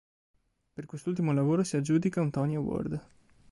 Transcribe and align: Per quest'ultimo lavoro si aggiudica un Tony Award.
Per 0.73 0.87
quest'ultimo 0.87 1.31
lavoro 1.31 1.63
si 1.63 1.77
aggiudica 1.77 2.21
un 2.21 2.31
Tony 2.31 2.55
Award. 2.55 3.01